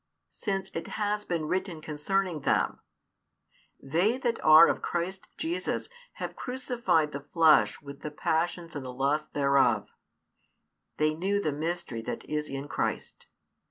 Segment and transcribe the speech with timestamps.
[0.31, 2.79] Since it has been written concerning them:
[3.79, 8.91] They that are of Christ Jesus have crucified the flesh with the passions and the
[8.91, 9.89] lusts thereof,
[10.97, 13.27] they knew the mystery that is in Christ.